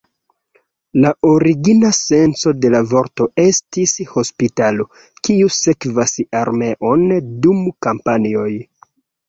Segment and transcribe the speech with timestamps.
[1.01, 4.89] La origina senco de la vorto estis "hospitalo
[5.29, 7.09] kiu sekvas armeon
[7.47, 8.51] dum kampanjoj".